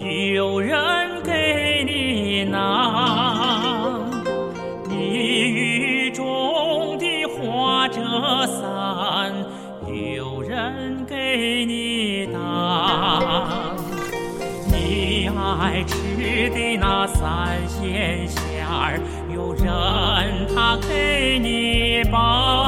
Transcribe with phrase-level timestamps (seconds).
[0.00, 4.00] 有人给你拿。
[4.88, 8.00] 你雨中的花折
[8.46, 9.32] 伞，
[10.14, 13.76] 有人给你挡。
[14.70, 19.00] 你爱吃的那三鲜馅儿，
[19.34, 19.66] 有人
[20.54, 22.67] 他给你包。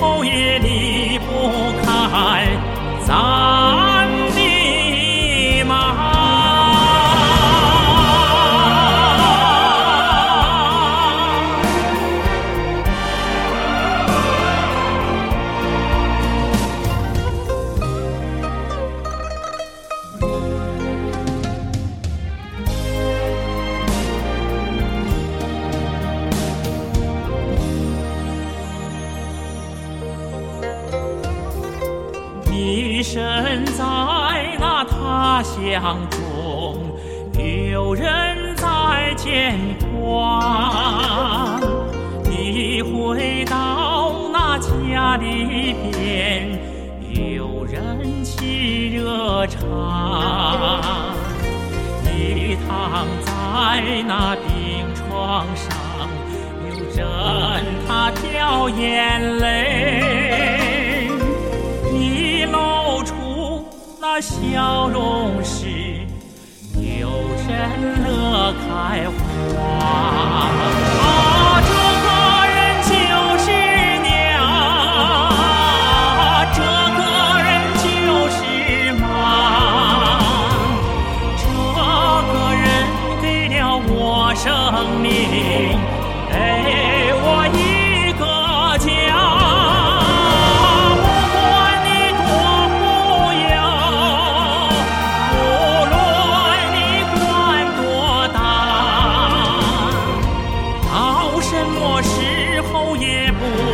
[0.00, 1.07] 侯爷，你
[32.98, 33.84] 你身在
[34.58, 36.98] 那他乡中，
[37.70, 39.56] 有人在牵
[40.02, 41.60] 挂。
[42.24, 46.58] 你回到那家里边，
[47.24, 50.80] 有人沏热茶。
[52.02, 55.70] 你躺在那病床上，
[56.68, 60.17] 有人他掉眼泪。
[64.20, 66.04] 笑容时，
[66.74, 67.08] 有
[67.46, 70.57] 人乐开花。
[103.08, 103.67] tempo.